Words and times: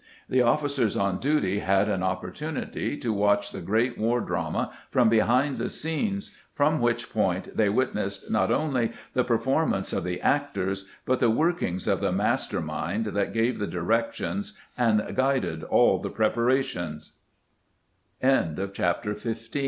The 0.27 0.41
officers 0.41 0.97
on 0.97 1.19
duty 1.19 1.59
had 1.59 1.87
an 1.87 2.01
opportunity 2.01 2.97
to 2.97 3.13
watch 3.13 3.51
the 3.51 3.61
great 3.61 3.99
war 3.99 4.19
drama 4.19 4.73
from 4.89 5.09
behind 5.09 5.59
the 5.59 5.69
scenes, 5.69 6.35
from 6.55 6.81
which 6.81 7.13
point 7.13 7.55
they 7.55 7.69
witnessed 7.69 8.31
not 8.31 8.49
only 8.51 8.93
the 9.13 9.23
performance 9.23 9.93
of 9.93 10.03
the 10.03 10.19
actors, 10.21 10.89
but 11.05 11.19
the 11.19 11.29
workings 11.29 11.87
of 11.87 11.99
the 12.01 12.11
master 12.11 12.61
mind 12.61 13.05
that 13.13 13.31
gave 13.31 13.59
the 13.59 13.67
directions 13.67 14.57
and 14.75 15.13
guided 15.15 15.63
all 15.65 15.99
the 15.99 16.09
pr 16.09 16.33